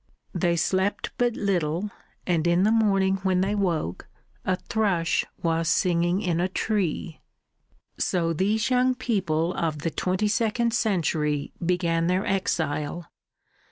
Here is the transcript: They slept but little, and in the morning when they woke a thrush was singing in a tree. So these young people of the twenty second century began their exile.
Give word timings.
They 0.33 0.55
slept 0.55 1.11
but 1.19 1.35
little, 1.35 1.91
and 2.25 2.47
in 2.47 2.63
the 2.63 2.71
morning 2.71 3.17
when 3.17 3.41
they 3.41 3.53
woke 3.53 4.07
a 4.43 4.55
thrush 4.55 5.25
was 5.43 5.69
singing 5.69 6.23
in 6.23 6.39
a 6.39 6.47
tree. 6.49 7.21
So 7.99 8.33
these 8.33 8.71
young 8.71 8.95
people 8.95 9.53
of 9.53 9.83
the 9.83 9.91
twenty 9.91 10.27
second 10.27 10.73
century 10.73 11.53
began 11.63 12.07
their 12.07 12.25
exile. 12.25 13.11